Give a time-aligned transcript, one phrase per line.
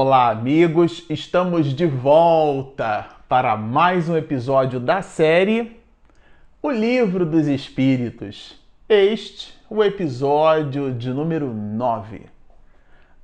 [0.00, 1.04] Olá, amigos!
[1.10, 5.76] Estamos de volta para mais um episódio da série
[6.62, 8.56] O Livro dos Espíritos.
[8.88, 12.26] Este, o episódio de número 9.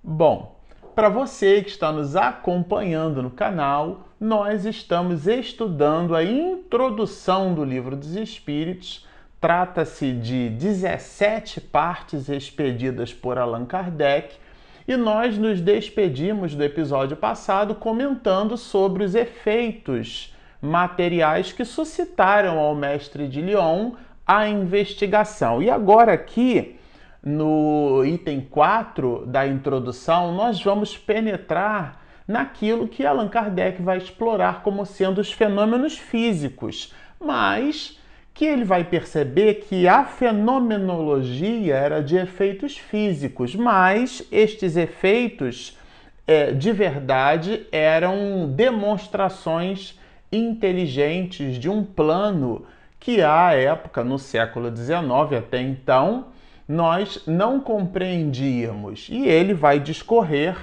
[0.02, 0.59] Bom,
[0.96, 7.95] para você que está nos acompanhando no canal, nós estamos estudando a introdução do Livro
[7.95, 9.06] dos Espíritos.
[9.41, 14.42] Trata-se de 17 partes expedidas por Allan Kardec
[14.87, 22.75] e nós nos despedimos do episódio passado comentando sobre os efeitos materiais que suscitaram ao
[22.75, 23.92] mestre de Lyon
[24.27, 25.62] a investigação.
[25.62, 26.77] E agora aqui,
[27.23, 34.84] no item 4 da introdução, nós vamos penetrar naquilo que Allan Kardec vai explorar como
[34.87, 37.98] sendo os fenômenos físicos, mas
[38.34, 45.78] que ele vai perceber que a fenomenologia era de efeitos físicos, mas estes efeitos
[46.27, 49.96] é, de verdade eram demonstrações
[50.32, 52.66] inteligentes de um plano
[52.98, 56.27] que à época, no século XIX até então,
[56.66, 59.08] nós não compreendíamos.
[59.10, 60.56] E ele vai discorrer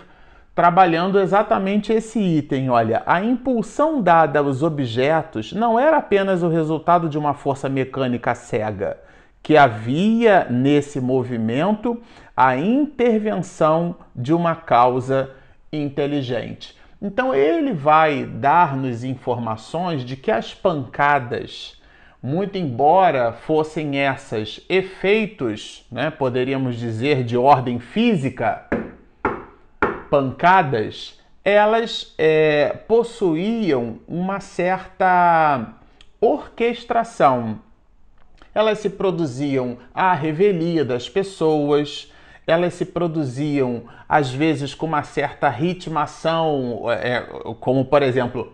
[0.54, 2.70] trabalhando exatamente esse item.
[2.70, 8.36] Olha, a impulsão dada aos objetos não era apenas o resultado de uma força mecânica
[8.36, 8.98] cega,
[9.42, 12.02] que havia nesse movimento
[12.36, 15.32] a intervenção de uma causa
[15.72, 16.76] inteligente.
[17.02, 21.82] Então ele vai dar-nos informações de que as pancadas,
[22.22, 28.68] muito embora fossem essas efeitos, né, poderíamos dizer de ordem física,
[30.12, 35.74] pancadas, elas é, possuíam uma certa
[36.20, 37.60] orquestração.
[38.54, 42.12] Elas se produziam à revelia das pessoas,
[42.46, 47.22] elas se produziam às vezes com uma certa ritmação, é,
[47.62, 48.54] como por exemplo.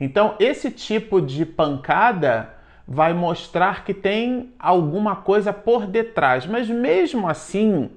[0.00, 2.54] Então, esse tipo de pancada
[2.86, 7.90] vai mostrar que tem alguma coisa por detrás, mas mesmo assim,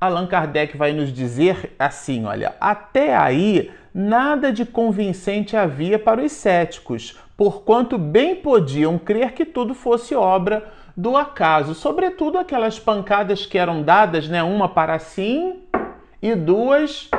[0.00, 6.32] Allan Kardec vai nos dizer assim: olha, até aí nada de convincente havia para os
[6.32, 13.58] céticos, porquanto bem podiam crer que tudo fosse obra do acaso, sobretudo aquelas pancadas que
[13.58, 15.60] eram dadas, né, uma para sim
[16.22, 17.10] e duas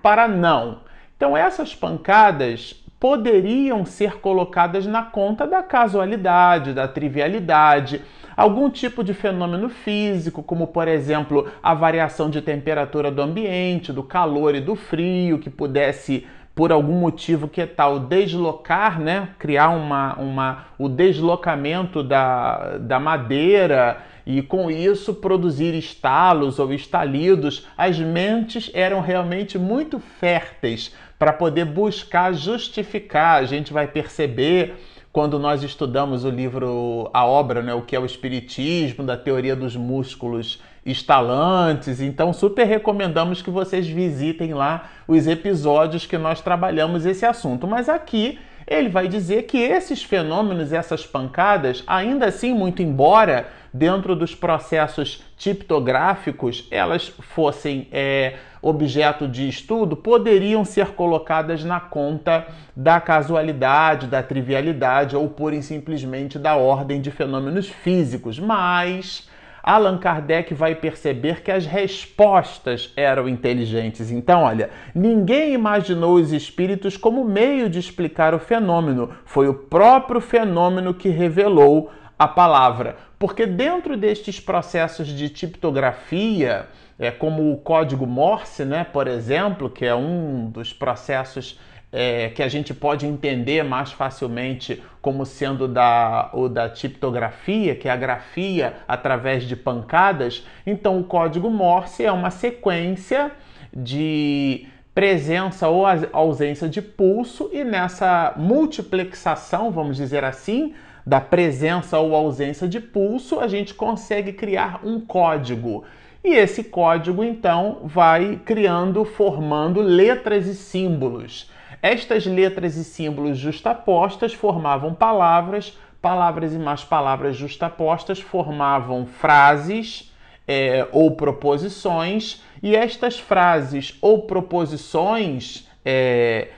[0.00, 0.80] para não.
[1.16, 8.00] Então essas pancadas poderiam ser colocadas na conta da casualidade, da trivialidade,
[8.36, 14.02] algum tipo de fenômeno físico, como por exemplo a variação de temperatura do ambiente, do
[14.02, 20.14] calor e do frio, que pudesse por algum motivo que tal deslocar, né, criar uma,
[20.16, 28.70] uma, o deslocamento da, da madeira e com isso produzir estalos ou estalidos, as mentes
[28.74, 33.40] eram realmente muito férteis para poder buscar justificar.
[33.40, 34.74] A gente vai perceber
[35.12, 39.54] quando nós estudamos o livro, a obra, né, o que é o espiritismo, da teoria
[39.54, 42.00] dos músculos estalantes.
[42.00, 47.66] Então, super recomendamos que vocês visitem lá os episódios que nós trabalhamos esse assunto.
[47.66, 54.14] Mas aqui ele vai dizer que esses fenômenos, essas pancadas, ainda assim, muito embora dentro
[54.14, 62.46] dos processos tiptográficos elas fossem é, objeto de estudo, poderiam ser colocadas na conta
[62.76, 68.38] da casualidade, da trivialidade ou e simplesmente da ordem de fenômenos físicos.
[68.38, 69.28] Mas
[69.62, 74.10] Allan Kardec vai perceber que as respostas eram inteligentes.
[74.10, 80.20] Então, olha, ninguém imaginou os espíritos como meio de explicar o fenômeno, foi o próprio
[80.20, 82.96] fenômeno que revelou a palavra.
[83.22, 86.66] Porque dentro destes processos de tiptografia,
[86.98, 91.56] é, como o código Morse, né, por exemplo, que é um dos processos
[91.92, 97.86] é, que a gente pode entender mais facilmente como sendo da, o da tiptografia, que
[97.86, 100.44] é a grafia através de pancadas.
[100.66, 103.30] Então, o código Morse é uma sequência
[103.72, 110.74] de presença ou ausência de pulso, e nessa multiplexação, vamos dizer assim,
[111.04, 115.84] da presença ou ausência de pulso, a gente consegue criar um código.
[116.24, 121.50] E esse código então vai criando, formando letras e símbolos.
[121.82, 130.12] Estas letras e símbolos justapostas formavam palavras, palavras e mais palavras justapostas formavam frases
[130.46, 136.48] é, ou proposições, e estas frases ou proposições é,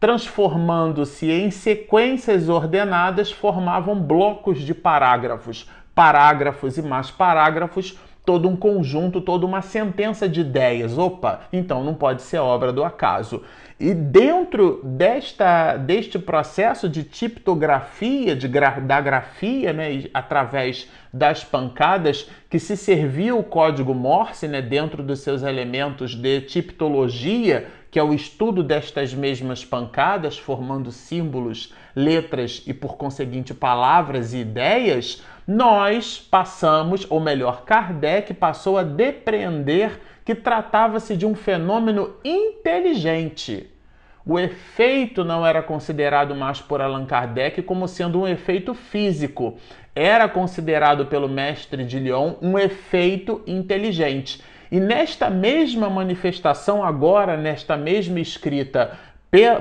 [0.00, 9.20] transformando-se em sequências ordenadas, formavam blocos de parágrafos, parágrafos e mais parágrafos, todo um conjunto,
[9.20, 10.96] toda uma sentença de ideias.
[10.96, 13.42] Opa, então não pode ser obra do acaso.
[13.78, 22.30] E dentro desta, deste processo de tiptografia, de gra, da grafia, né, através das pancadas,
[22.48, 28.02] que se servia o código Morse né, dentro dos seus elementos de tiptologia, que é
[28.02, 36.18] o estudo destas mesmas pancadas, formando símbolos, letras e, por conseguinte, palavras e ideias, nós
[36.18, 43.68] passamos, ou melhor, Kardec passou a depreender que tratava-se de um fenômeno inteligente.
[44.24, 49.56] O efeito não era considerado mais por Allan Kardec como sendo um efeito físico,
[49.94, 54.40] era considerado pelo mestre de Lyon um efeito inteligente.
[54.70, 58.96] E nesta mesma manifestação, agora, nesta mesma escrita,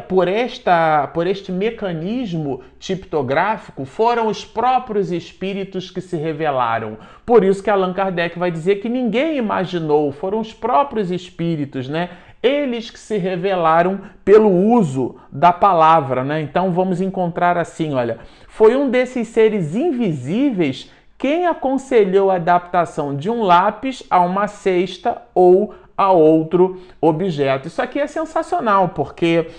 [0.07, 6.97] por, esta, por este mecanismo tiptográfico, foram os próprios espíritos que se revelaram.
[7.25, 12.09] Por isso que Allan Kardec vai dizer que ninguém imaginou, foram os próprios espíritos, né?
[12.41, 16.41] Eles que se revelaram pelo uso da palavra, né?
[16.41, 20.89] Então vamos encontrar assim, olha, foi um desses seres invisíveis
[21.19, 27.67] quem aconselhou a adaptação de um lápis a uma cesta ou a outro objeto.
[27.67, 29.51] Isso aqui é sensacional, porque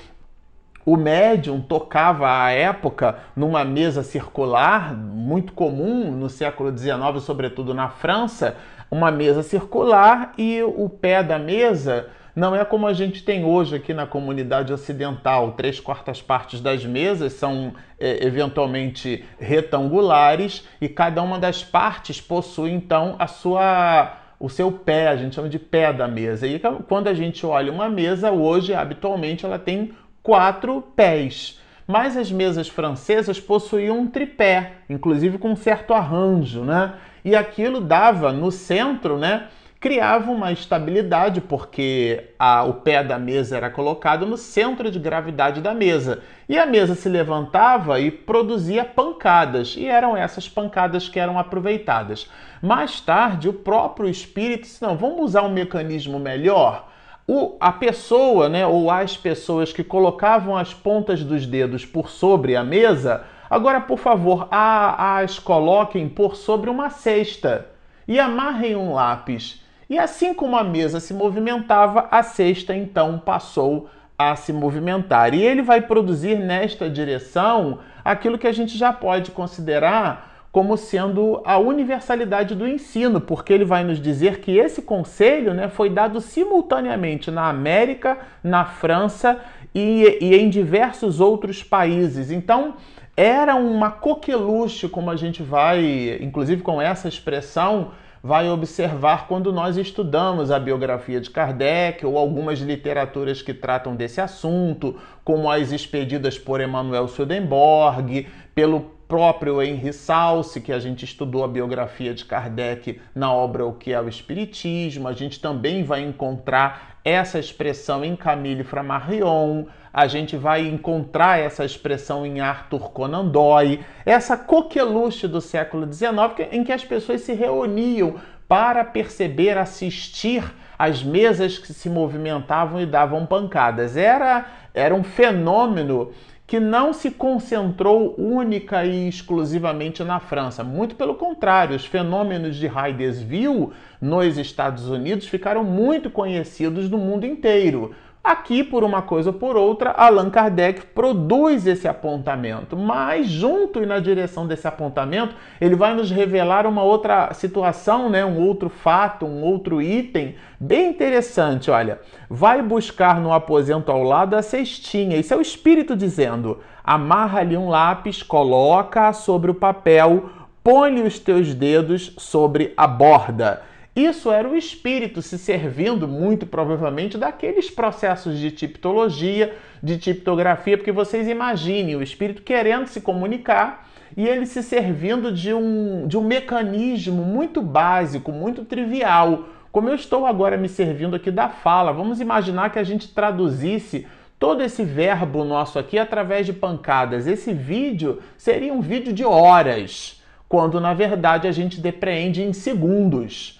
[0.87, 7.91] o médium tocava à época numa mesa circular, muito comum no século XIX, sobretudo na
[7.91, 8.57] França,
[8.91, 13.77] uma mesa circular e o pé da mesa não é como a gente tem hoje
[13.77, 15.53] aqui na comunidade ocidental.
[15.53, 22.71] Três quartas partes das mesas são é, eventualmente retangulares e cada uma das partes possui
[22.71, 26.47] então a sua o seu pé, a gente chama de pé da mesa.
[26.47, 29.93] E quando a gente olha uma mesa hoje, habitualmente ela tem
[30.23, 31.61] quatro pés.
[31.87, 36.95] Mas as mesas francesas possuíam um tripé, inclusive com um certo arranjo, né?
[37.23, 39.49] E aquilo dava no centro, né?
[39.81, 45.63] Criava uma estabilidade, porque a, o pé da mesa era colocado no centro de gravidade
[45.63, 46.23] da mesa.
[46.47, 52.29] E a mesa se levantava e produzia pancadas, e eram essas pancadas que eram aproveitadas.
[52.61, 56.89] Mais tarde, o próprio espírito disse: não, vamos usar um mecanismo melhor.
[57.27, 62.55] O, a pessoa, né, ou as pessoas que colocavam as pontas dos dedos por sobre
[62.55, 67.67] a mesa, agora, por favor, as coloquem por sobre uma cesta
[68.07, 69.60] e amarrem um lápis.
[69.91, 75.35] E assim como a mesa se movimentava, a cesta então passou a se movimentar.
[75.35, 81.43] E ele vai produzir nesta direção aquilo que a gente já pode considerar como sendo
[81.45, 86.21] a universalidade do ensino, porque ele vai nos dizer que esse conselho né, foi dado
[86.21, 89.41] simultaneamente na América, na França
[89.75, 92.31] e, e em diversos outros países.
[92.31, 92.75] Então,
[93.17, 97.91] era uma coqueluche, como a gente vai, inclusive com essa expressão,
[98.23, 104.21] vai observar quando nós estudamos a biografia de Kardec ou algumas literaturas que tratam desse
[104.21, 111.43] assunto, como as expedidas por Emanuel Swedenborg, pelo próprio Henry Salce, que a gente estudou
[111.43, 115.09] a biografia de Kardec na obra O que é o Espiritismo.
[115.09, 121.65] A gente também vai encontrar essa expressão em Camille Flammarion, a gente vai encontrar essa
[121.65, 127.33] expressão em Arthur Conan Doyle, essa coqueluche do século XIX, em que as pessoas se
[127.33, 128.15] reuniam
[128.47, 130.45] para perceber, assistir
[130.79, 133.97] às mesas que se movimentavam e davam pancadas.
[133.97, 136.13] Era, era um fenômeno
[136.51, 140.65] que não se concentrou única e exclusivamente na França.
[140.65, 143.69] Muito pelo contrário, os fenômenos de Hydesville
[144.01, 147.95] nos Estados Unidos ficaram muito conhecidos no mundo inteiro.
[148.23, 153.87] Aqui, por uma coisa ou por outra, Allan Kardec produz esse apontamento, mas junto e
[153.87, 158.23] na direção desse apontamento, ele vai nos revelar uma outra situação, né?
[158.23, 161.71] um outro fato, um outro item bem interessante.
[161.71, 161.99] Olha,
[162.29, 167.57] vai buscar no aposento ao lado a cestinha, isso é o espírito dizendo: amarra ali
[167.57, 170.29] um lápis, coloca sobre o papel,
[170.63, 173.70] põe os teus dedos sobre a borda.
[173.95, 180.93] Isso era o espírito se servindo, muito provavelmente, daqueles processos de tipologia, de tiptografia, porque
[180.93, 186.23] vocês imaginem o espírito querendo se comunicar e ele se servindo de um, de um
[186.23, 189.47] mecanismo muito básico, muito trivial.
[189.73, 194.07] Como eu estou agora me servindo aqui da fala, vamos imaginar que a gente traduzisse
[194.39, 197.27] todo esse verbo nosso aqui através de pancadas.
[197.27, 203.60] Esse vídeo seria um vídeo de horas, quando na verdade a gente depreende em segundos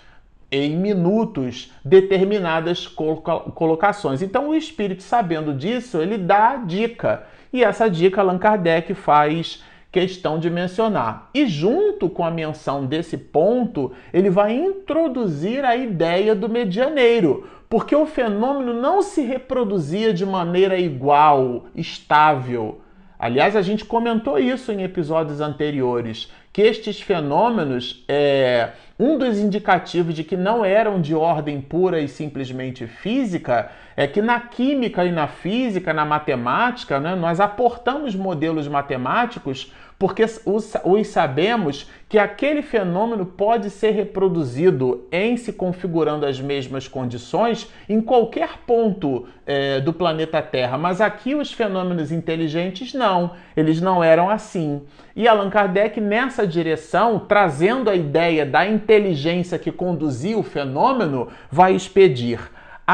[0.51, 4.23] em minutos determinadas colocações.
[4.23, 7.25] Então, o espírito, sabendo disso, ele dá a dica.
[7.53, 11.31] E essa dica Allan Kardec faz questão de mencionar.
[11.35, 17.95] E junto com a menção desse ponto, ele vai introduzir a ideia do medianeiro, porque
[17.95, 22.81] o fenômeno não se reproduzia de maneira igual, estável.
[23.19, 30.15] Aliás, a gente comentou isso em episódios anteriores, que estes fenômenos, é, um dos indicativos
[30.15, 35.13] de que não eram de ordem pura e simplesmente física, é que na química e
[35.13, 42.63] na física, na matemática, né, nós aportamos modelos matemáticos porque os, os, sabemos que aquele
[42.63, 49.93] fenômeno pode ser reproduzido em se configurando as mesmas condições em qualquer ponto é, do
[49.93, 50.79] planeta Terra.
[50.79, 54.81] Mas aqui os fenômenos inteligentes não, eles não eram assim.
[55.15, 61.75] E Allan Kardec, nessa direção, trazendo a ideia da inteligência que conduzia o fenômeno, vai
[61.75, 62.41] expedir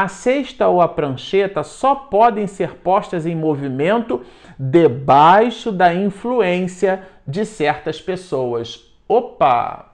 [0.03, 4.23] a cesta ou a prancheta só podem ser postas em movimento
[4.59, 8.79] debaixo da influência de certas pessoas.
[9.07, 9.93] Opa!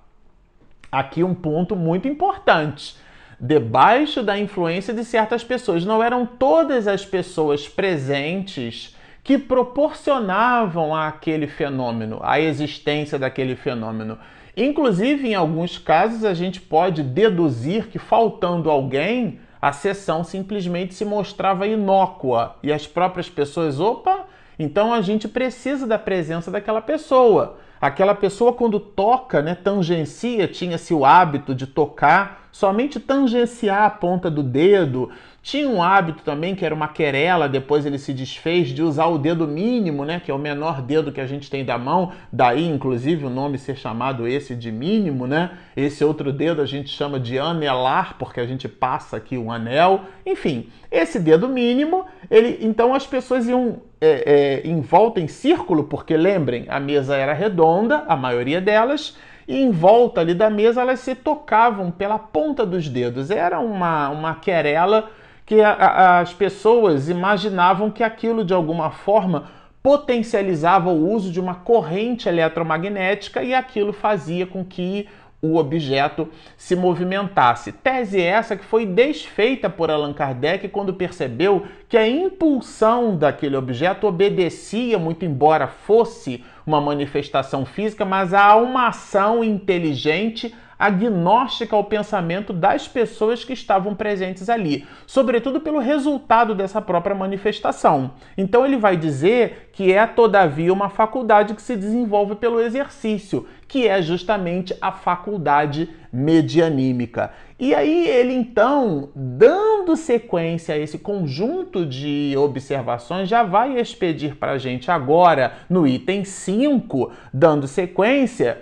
[0.92, 2.98] Aqui um ponto muito importante.
[3.40, 5.86] Debaixo da influência de certas pessoas.
[5.86, 14.20] Não eram todas as pessoas presentes que proporcionavam àquele fenômeno, a existência daquele fenômeno.
[14.56, 21.06] Inclusive, em alguns casos, a gente pode deduzir que faltando alguém, a sessão simplesmente se
[21.06, 24.26] mostrava inócua e as próprias pessoas, opa,
[24.60, 27.56] então a gente precisa da presença daquela pessoa.
[27.80, 34.30] Aquela pessoa, quando toca, né, tangencia, tinha-se o hábito de tocar, somente tangenciar a ponta
[34.30, 35.10] do dedo,
[35.44, 39.18] tinha um hábito também, que era uma querela, depois ele se desfez, de usar o
[39.18, 42.66] dedo mínimo, né, que é o menor dedo que a gente tem da mão, daí
[42.66, 45.52] inclusive o nome ser chamado esse de mínimo, né?
[45.76, 50.06] Esse outro dedo a gente chama de anelar, porque a gente passa aqui um anel.
[50.26, 55.84] Enfim, esse dedo mínimo, ele, então as pessoas iam é, é, em volta em círculo,
[55.84, 60.80] porque lembrem, a mesa era redonda, a maioria delas, e em volta ali da mesa
[60.80, 63.30] elas se tocavam pela ponta dos dedos.
[63.30, 65.10] Era uma, uma querela
[65.46, 69.46] que a, a, as pessoas imaginavam que aquilo de alguma forma
[69.82, 75.08] potencializava o uso de uma corrente eletromagnética e aquilo fazia com que
[75.42, 77.74] o objeto se movimentasse.
[77.74, 84.08] Tese essa que foi desfeita por Allan Kardec quando percebeu que a impulsão daquele objeto
[84.08, 92.52] obedecia, muito embora fosse uma manifestação física, mas a uma ação inteligente agnóstica ao pensamento
[92.52, 98.12] das pessoas que estavam presentes ali, sobretudo pelo resultado dessa própria manifestação.
[98.38, 103.88] Então ele vai dizer que é todavia uma faculdade que se desenvolve pelo exercício, que
[103.88, 107.32] é justamente a faculdade medianímica.
[107.58, 114.52] E aí ele então, dando sequência a esse conjunto de observações, já vai expedir para
[114.52, 118.62] a gente agora no item 5, dando sequência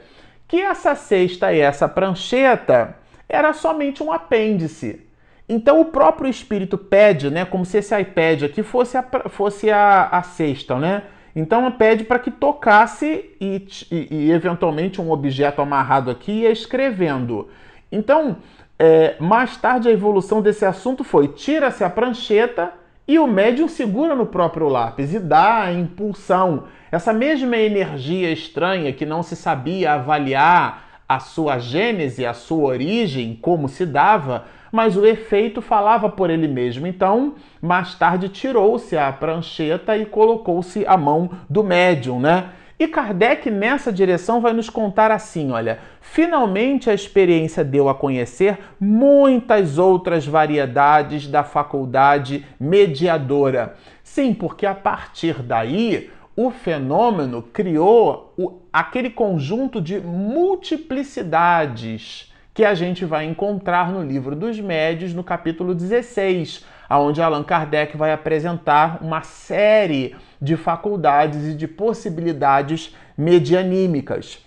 [0.52, 2.98] que essa cesta e essa prancheta
[3.30, 5.08] era somente um apêndice.
[5.48, 10.10] Então o próprio espírito pede, né, como se esse iPad aqui fosse a, fosse a,
[10.12, 11.04] a cesta, né?
[11.34, 17.48] Então pede para que tocasse e, e, e, eventualmente um objeto amarrado aqui ia escrevendo.
[17.90, 18.36] Então,
[18.78, 22.74] é, mais tarde a evolução desse assunto foi tira-se a prancheta
[23.08, 26.66] e o médium segura no próprio lápis e dá a impulsão.
[26.92, 33.38] Essa mesma energia estranha que não se sabia avaliar a sua gênese, a sua origem,
[33.42, 36.86] como se dava, mas o efeito falava por ele mesmo.
[36.86, 42.50] Então, mais tarde tirou-se a prancheta e colocou-se a mão do médium, né?
[42.78, 48.58] E Kardec, nessa direção, vai nos contar assim: olha, finalmente a experiência deu a conhecer
[48.80, 53.76] muitas outras variedades da faculdade mediadora.
[54.04, 62.74] Sim, porque a partir daí o fenômeno criou o, aquele conjunto de multiplicidades que a
[62.74, 69.00] gente vai encontrar no livro dos médios, no capítulo 16, onde Allan Kardec vai apresentar
[69.02, 74.44] uma série de faculdades e de possibilidades medianímicas.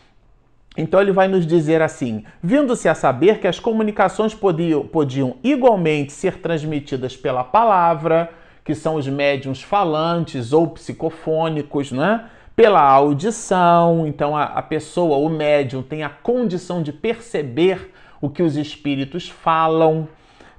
[0.76, 6.12] Então ele vai nos dizer assim: vindo-se a saber que as comunicações podiam, podiam igualmente
[6.12, 8.30] ser transmitidas pela palavra,
[8.64, 12.30] que são os médiums falantes ou psicofônicos, né?
[12.56, 18.42] pela audição, então a, a pessoa, o médium, tem a condição de perceber o que
[18.42, 20.08] os espíritos falam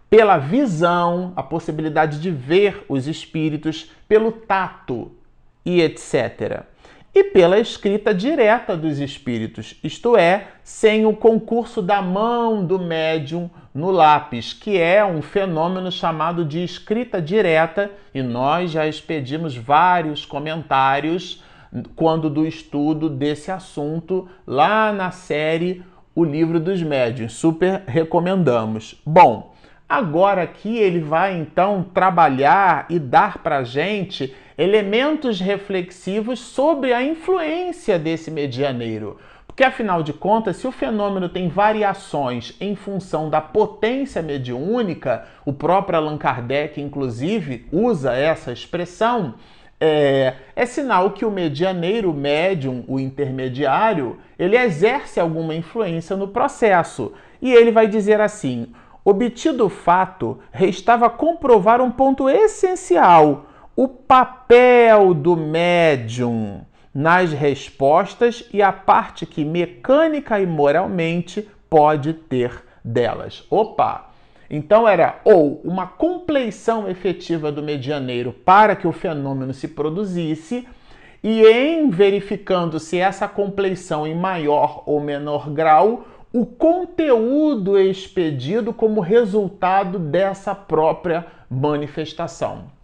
[0.10, 5.12] pela visão, a possibilidade de ver os espíritos, pelo tato
[5.66, 6.64] e etc.
[7.14, 13.50] E pela escrita direta dos espíritos, isto é, sem o concurso da mão do médium
[13.76, 20.26] no lápis, que é um fenômeno chamado de escrita direta, e nós já expedimos vários
[20.26, 21.44] comentários
[21.94, 25.84] quando do estudo desse assunto lá na série
[26.16, 27.34] O Livro dos Médiuns.
[27.34, 29.02] Super recomendamos.
[29.06, 29.54] Bom,
[29.90, 38.00] agora aqui ele vai então trabalhar e dar para gente elementos reflexivos sobre a influência
[38.00, 39.18] desse medianeiro.
[39.56, 45.54] Porque afinal de contas, se o fenômeno tem variações em função da potência mediúnica, o
[45.54, 49.36] próprio Allan Kardec, inclusive, usa essa expressão,
[49.80, 56.28] é, é, sinal que o medianeiro, o médium, o intermediário, ele exerce alguma influência no
[56.28, 57.14] processo.
[57.42, 58.74] E ele vai dizer assim:
[59.06, 68.62] obtido o fato, restava comprovar um ponto essencial: o papel do médium nas respostas e
[68.62, 73.44] a parte que mecânica e moralmente pode ter delas.
[73.50, 74.12] Opa!
[74.50, 80.66] Então era ou uma compleição efetiva do medianeiro para que o fenômeno se produzisse,
[81.22, 89.02] e em verificando se essa compleição em maior ou menor grau, o conteúdo expedido como
[89.02, 92.75] resultado dessa própria manifestação.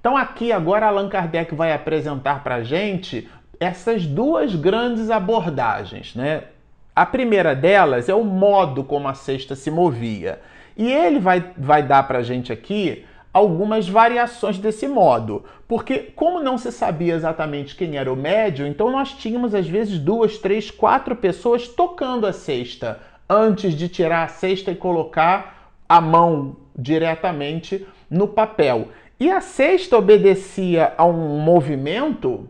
[0.00, 3.28] Então aqui agora Allan Kardec vai apresentar para a gente
[3.60, 6.44] essas duas grandes abordagens, né?
[6.96, 10.40] A primeira delas é o modo como a cesta se movia.
[10.76, 15.44] E ele vai, vai dar para a gente aqui algumas variações desse modo.
[15.68, 19.98] Porque, como não se sabia exatamente quem era o médium, então nós tínhamos às vezes
[19.98, 26.00] duas, três, quatro pessoas tocando a cesta antes de tirar a cesta e colocar a
[26.00, 28.88] mão diretamente no papel.
[29.20, 32.48] E a sexta obedecia a um movimento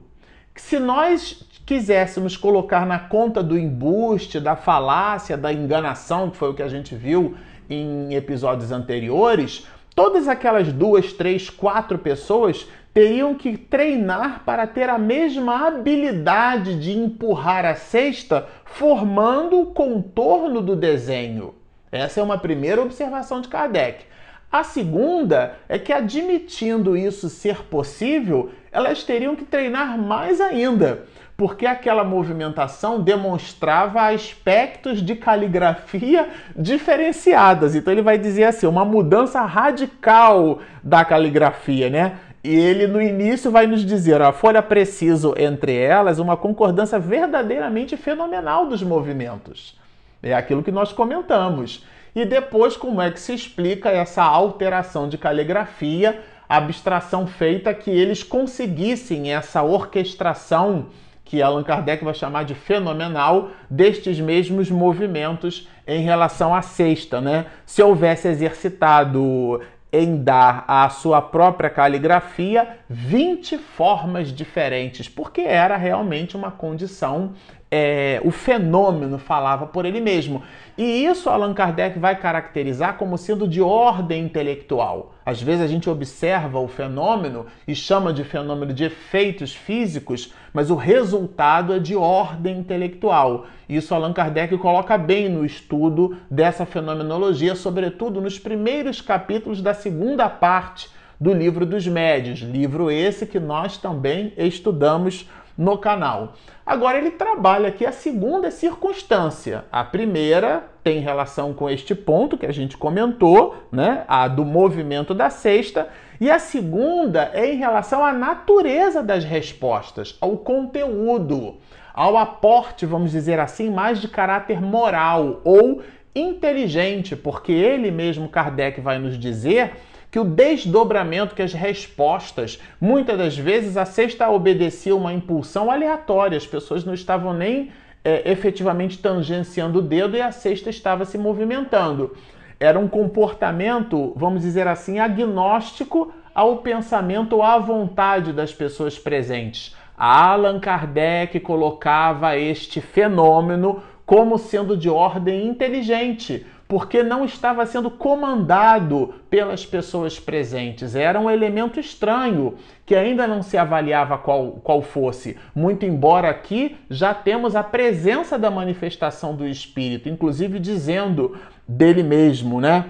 [0.54, 6.50] que, se nós quiséssemos colocar na conta do embuste, da falácia, da enganação, que foi
[6.50, 7.34] o que a gente viu
[7.68, 14.98] em episódios anteriores, todas aquelas duas, três, quatro pessoas teriam que treinar para ter a
[14.98, 21.52] mesma habilidade de empurrar a cesta, formando o contorno do desenho.
[21.90, 24.04] Essa é uma primeira observação de Kardec.
[24.52, 31.04] A segunda é que, admitindo isso ser possível, elas teriam que treinar mais ainda,
[31.36, 37.76] porque aquela movimentação demonstrava aspectos de caligrafia diferenciadas.
[37.76, 42.18] Então ele vai dizer assim, uma mudança radical da caligrafia, né?
[42.42, 47.96] E ele no início vai nos dizer, a folha preciso entre elas, uma concordância verdadeiramente
[47.96, 49.78] fenomenal dos movimentos.
[50.22, 51.84] É aquilo que nós comentamos.
[52.14, 58.22] E depois, como é que se explica essa alteração de caligrafia, abstração feita que eles
[58.22, 60.86] conseguissem essa orquestração
[61.24, 67.46] que Allan Kardec vai chamar de fenomenal destes mesmos movimentos em relação à sexta, né?
[67.64, 69.60] Se houvesse exercitado
[69.92, 77.32] em dar à sua própria caligrafia 20 formas diferentes, porque era realmente uma condição
[77.70, 80.42] é, o fenômeno falava por ele mesmo.
[80.76, 85.14] E isso Allan Kardec vai caracterizar como sendo de ordem intelectual.
[85.24, 90.70] Às vezes a gente observa o fenômeno e chama de fenômeno de efeitos físicos, mas
[90.70, 93.46] o resultado é de ordem intelectual.
[93.68, 100.28] Isso Allan Kardec coloca bem no estudo dessa fenomenologia, sobretudo nos primeiros capítulos da segunda
[100.28, 100.88] parte
[101.20, 105.28] do livro dos médios, livro esse que nós também estudamos
[105.60, 106.32] no canal.
[106.64, 109.66] Agora ele trabalha aqui a segunda circunstância.
[109.70, 114.04] A primeira tem relação com este ponto que a gente comentou, né?
[114.08, 115.88] A do movimento da cesta.
[116.18, 121.56] E a segunda é em relação à natureza das respostas, ao conteúdo,
[121.92, 125.82] ao aporte, vamos dizer assim, mais de caráter moral ou
[126.14, 129.72] inteligente, porque ele mesmo, Kardec, vai nos dizer
[130.10, 136.36] que o desdobramento, que as respostas, muitas das vezes a cesta obedecia uma impulsão aleatória,
[136.36, 137.70] as pessoas não estavam nem
[138.04, 142.16] é, efetivamente tangenciando o dedo e a cesta estava se movimentando.
[142.58, 149.74] Era um comportamento, vamos dizer assim, agnóstico ao pensamento ou à vontade das pessoas presentes.
[149.96, 159.12] Allan Kardec colocava este fenômeno como sendo de ordem inteligente, porque não estava sendo comandado
[159.28, 160.94] pelas pessoas presentes.
[160.94, 162.54] Era um elemento estranho
[162.86, 165.36] que ainda não se avaliava qual, qual fosse.
[165.52, 172.60] Muito embora aqui já temos a presença da manifestação do Espírito, inclusive dizendo dele mesmo,
[172.60, 172.84] né?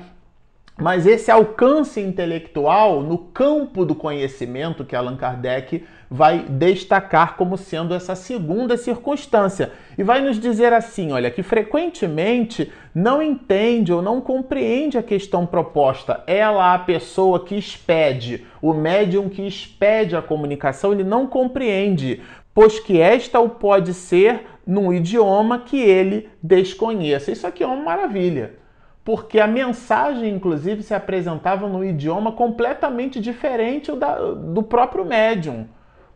[0.81, 7.95] Mas esse alcance intelectual no campo do conhecimento que Allan Kardec vai destacar como sendo
[7.95, 14.23] essa segunda circunstância e vai nos dizer assim, olha, que frequentemente não entende ou não
[14.23, 16.25] compreende a questão proposta.
[16.27, 22.23] Ela, a pessoa que expede, o médium que expede a comunicação, ele não compreende,
[22.55, 27.31] pois que esta o pode ser num idioma que ele desconheça.
[27.31, 28.59] Isso aqui é uma maravilha
[29.11, 33.90] porque a mensagem, inclusive, se apresentava num idioma completamente diferente
[34.55, 35.66] do próprio médium.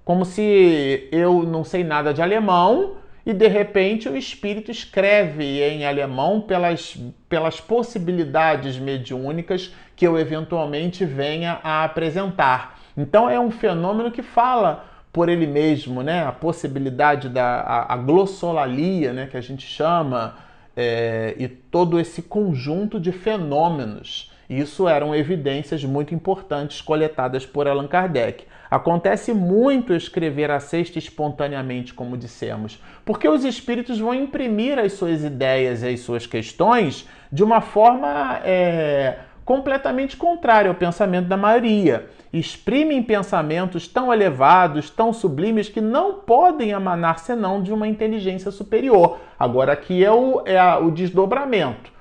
[0.05, 5.85] Como se eu não sei nada de alemão e de repente o espírito escreve em
[5.85, 6.97] alemão pelas,
[7.29, 12.79] pelas possibilidades mediúnicas que eu eventualmente venha a apresentar.
[12.97, 16.25] Então é um fenômeno que fala por ele mesmo, né?
[16.25, 19.27] A possibilidade da a, a glossolalia, né?
[19.27, 20.37] Que a gente chama,
[20.77, 24.33] é, e todo esse conjunto de fenômenos.
[24.49, 28.45] Isso eram evidências muito importantes coletadas por Allan Kardec.
[28.71, 35.23] Acontece muito escrever a cesta espontaneamente, como dissemos, porque os espíritos vão imprimir as suas
[35.23, 42.07] ideias e as suas questões de uma forma é, completamente contrária ao pensamento da maioria.
[42.37, 49.21] Exprimem pensamentos tão elevados, tão sublimes, que não podem emanar senão de uma inteligência superior.
[49.39, 51.93] Agora, aqui é o, é a, o desdobramento.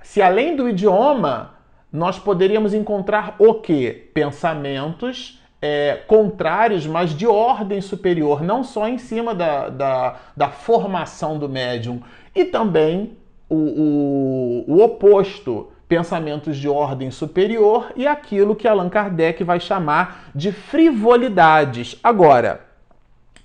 [0.00, 1.54] Se além do idioma,
[1.92, 3.90] nós poderíamos encontrar o que?
[4.14, 11.36] Pensamentos é, contrários, mas de ordem superior, não só em cima da, da, da formação
[11.36, 12.00] do médium,
[12.32, 13.16] e também
[13.48, 20.30] o, o, o oposto pensamentos de ordem superior e aquilo que Allan Kardec vai chamar
[20.32, 21.98] de frivolidades.
[22.00, 22.60] Agora,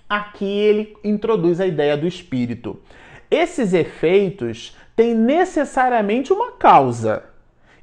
[0.08, 2.80] aqui ele introduz a ideia do espírito.
[3.32, 7.24] Esses efeitos têm necessariamente uma causa,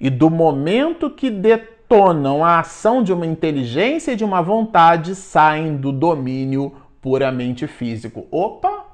[0.00, 5.76] e do momento que detonam a ação de uma inteligência e de uma vontade, saem
[5.76, 8.28] do domínio puramente físico.
[8.30, 8.91] Opa!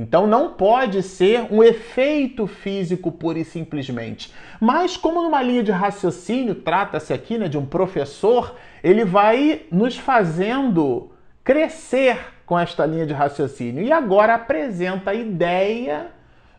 [0.00, 4.32] Então não pode ser um efeito físico pura e simplesmente.
[4.58, 9.98] Mas como numa linha de raciocínio, trata-se aqui né, de um professor, ele vai nos
[9.98, 11.10] fazendo
[11.44, 13.84] crescer com esta linha de raciocínio.
[13.84, 16.06] E agora apresenta a ideia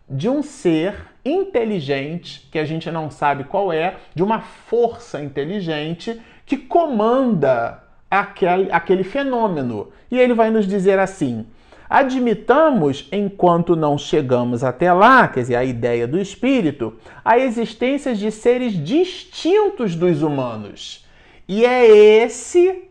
[0.07, 0.93] de um ser
[1.25, 8.71] inteligente, que a gente não sabe qual é, de uma força inteligente que comanda aquele,
[8.71, 9.91] aquele fenômeno.
[10.11, 11.47] E ele vai nos dizer assim:
[11.93, 18.31] Admitamos, enquanto não chegamos até lá, quer dizer, a ideia do espírito, a existência de
[18.31, 21.05] seres distintos dos humanos.
[21.45, 22.85] E é esse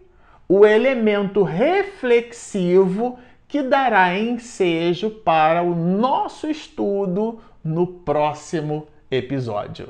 [0.47, 9.89] o elemento reflexivo que dará ensejo para o nosso estudo no próximo episódio.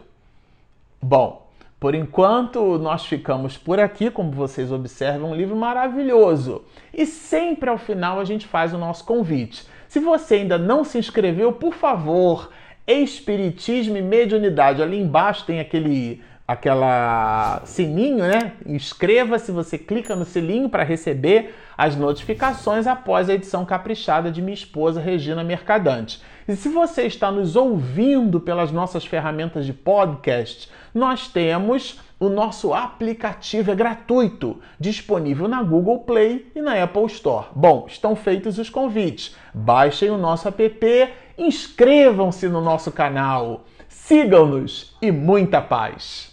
[1.03, 1.49] Bom,
[1.81, 6.62] por enquanto, nós ficamos por aqui, como vocês observam, um livro maravilhoso.
[6.93, 9.66] E sempre ao final a gente faz o nosso convite.
[9.88, 12.51] Se você ainda não se inscreveu, por favor,
[12.87, 14.83] Espiritismo e Mediunidade.
[14.83, 18.55] Ali embaixo tem aquele aquela sininho, né?
[18.66, 24.55] Inscreva-se, você clica no sininho para receber as notificações após a edição caprichada de minha
[24.55, 26.21] esposa Regina Mercadante.
[26.50, 32.74] E se você está nos ouvindo pelas nossas ferramentas de podcast, nós temos o nosso
[32.74, 37.46] aplicativo é gratuito, disponível na Google Play e na Apple Store.
[37.54, 39.36] Bom, estão feitos os convites.
[39.54, 46.30] Baixem o nosso app, inscrevam-se no nosso canal, sigam-nos e muita paz!